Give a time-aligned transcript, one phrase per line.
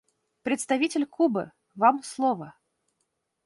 [0.41, 2.55] Представитель Кубы, Вам слово.